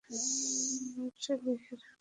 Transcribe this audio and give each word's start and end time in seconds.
Note 0.93 1.15
লিখে 1.45 1.73
রাখব? 1.73 1.87